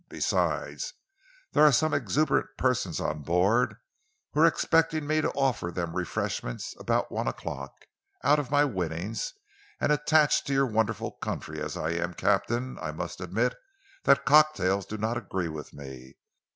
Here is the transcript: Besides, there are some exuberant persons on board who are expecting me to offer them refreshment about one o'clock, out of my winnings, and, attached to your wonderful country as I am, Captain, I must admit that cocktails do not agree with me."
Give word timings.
Besides, 0.09 0.93
there 1.51 1.63
are 1.63 1.71
some 1.71 1.93
exuberant 1.93 2.47
persons 2.57 2.99
on 2.99 3.21
board 3.21 3.75
who 4.33 4.39
are 4.39 4.47
expecting 4.47 5.05
me 5.05 5.21
to 5.21 5.29
offer 5.33 5.69
them 5.69 5.95
refreshment 5.95 6.63
about 6.79 7.11
one 7.11 7.27
o'clock, 7.27 7.71
out 8.23 8.39
of 8.39 8.49
my 8.49 8.65
winnings, 8.65 9.35
and, 9.79 9.91
attached 9.91 10.47
to 10.47 10.53
your 10.53 10.65
wonderful 10.65 11.11
country 11.21 11.61
as 11.61 11.77
I 11.77 11.91
am, 11.91 12.15
Captain, 12.15 12.79
I 12.79 12.91
must 12.91 13.21
admit 13.21 13.53
that 14.05 14.25
cocktails 14.25 14.87
do 14.87 14.97
not 14.97 15.17
agree 15.17 15.49
with 15.49 15.71
me." 15.71 16.15